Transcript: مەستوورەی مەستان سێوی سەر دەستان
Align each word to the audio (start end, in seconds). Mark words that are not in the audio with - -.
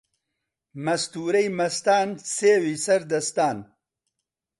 مەستوورەی 0.85 1.47
مەستان 1.59 2.09
سێوی 2.37 2.75
سەر 2.85 3.01
دەستان 3.11 3.57